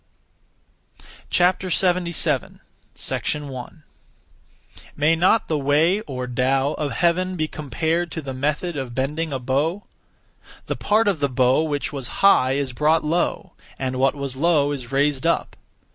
[1.29, 2.59] 77.
[3.35, 3.83] 1.
[4.97, 9.31] May not the Way (or Tao) of Heaven be compared to the (method of) bending
[9.31, 9.83] a bow?
[10.65, 14.71] The (part of the bow) which was high is brought low, and what was low
[14.71, 15.55] is raised up.